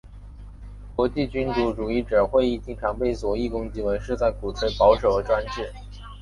[0.95, 5.71] 国际君主主义者会议经常被左翼攻击为是在鼓吹保守和专制。